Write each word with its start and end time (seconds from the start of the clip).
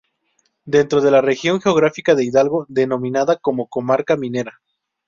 Dentro 0.65 0.99
de 1.01 1.11
la 1.11 1.21
región 1.21 1.61
geográfica 1.61 2.15
de 2.15 2.25
Hidalgo, 2.25 2.65
denominada 2.69 3.35
como 3.37 3.67
Comarca 3.67 4.17
Minera. 4.17 4.59